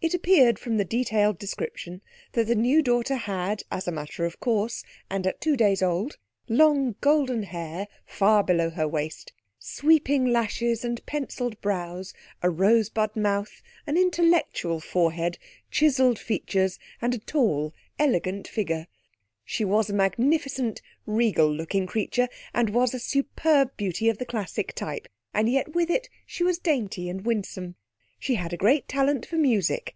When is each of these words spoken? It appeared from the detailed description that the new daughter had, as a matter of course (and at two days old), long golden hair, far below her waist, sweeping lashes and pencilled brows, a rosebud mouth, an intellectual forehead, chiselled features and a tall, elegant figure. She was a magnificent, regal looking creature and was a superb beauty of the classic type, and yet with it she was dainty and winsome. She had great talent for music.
It 0.00 0.14
appeared 0.14 0.60
from 0.60 0.76
the 0.76 0.84
detailed 0.84 1.40
description 1.40 2.02
that 2.30 2.46
the 2.46 2.54
new 2.54 2.82
daughter 2.82 3.16
had, 3.16 3.64
as 3.68 3.88
a 3.88 3.92
matter 3.92 4.24
of 4.24 4.38
course 4.38 4.84
(and 5.10 5.26
at 5.26 5.40
two 5.40 5.56
days 5.56 5.82
old), 5.82 6.18
long 6.48 6.94
golden 7.00 7.42
hair, 7.42 7.88
far 8.06 8.44
below 8.44 8.70
her 8.70 8.86
waist, 8.86 9.32
sweeping 9.58 10.26
lashes 10.26 10.84
and 10.84 11.04
pencilled 11.04 11.60
brows, 11.60 12.14
a 12.42 12.48
rosebud 12.48 13.16
mouth, 13.16 13.60
an 13.88 13.96
intellectual 13.96 14.78
forehead, 14.78 15.36
chiselled 15.68 16.20
features 16.20 16.78
and 17.02 17.12
a 17.12 17.18
tall, 17.18 17.74
elegant 17.98 18.46
figure. 18.46 18.86
She 19.44 19.64
was 19.64 19.90
a 19.90 19.94
magnificent, 19.94 20.80
regal 21.06 21.52
looking 21.52 21.88
creature 21.88 22.28
and 22.54 22.70
was 22.70 22.94
a 22.94 23.00
superb 23.00 23.76
beauty 23.76 24.08
of 24.08 24.18
the 24.18 24.26
classic 24.26 24.74
type, 24.74 25.08
and 25.34 25.48
yet 25.50 25.74
with 25.74 25.90
it 25.90 26.08
she 26.24 26.44
was 26.44 26.60
dainty 26.60 27.08
and 27.08 27.24
winsome. 27.26 27.74
She 28.20 28.34
had 28.34 28.58
great 28.58 28.88
talent 28.88 29.26
for 29.26 29.36
music. 29.36 29.94